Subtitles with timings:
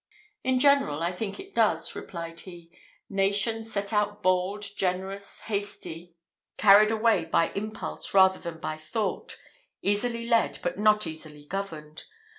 [0.43, 2.71] "In general, I think it does," replied he:
[3.07, 6.15] "nations set out bold, generous, hasty,
[6.57, 9.37] carried away by impulse rather than by thought;
[9.83, 12.05] easily led, but not easily governed.